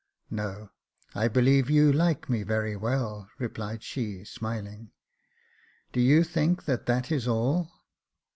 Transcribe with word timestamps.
"No; 0.31 0.71
I 1.13 1.27
believe 1.27 1.69
you 1.69 1.93
like 1.93 2.27
me 2.27 2.41
very 2.41 2.75
well," 2.75 3.29
replied 3.37 3.83
she, 3.83 4.23
smiling." 4.25 4.89
Do 5.93 5.99
you 6.01 6.23
think 6.23 6.65
that 6.65 6.87
that 6.87 7.11
is 7.11 7.27
all 7.27 7.71